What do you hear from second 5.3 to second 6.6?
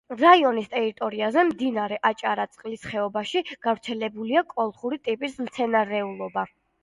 მცენარეულობა.